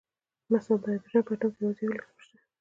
مثلاً 0.53 0.77
د 0.83 0.85
هایدروجن 0.87 1.21
په 1.25 1.31
اتوم 1.33 1.51
کې 1.55 1.61
یوازې 1.63 1.83
یو 1.83 1.93
الکترون 1.93 2.21
شته 2.23 2.37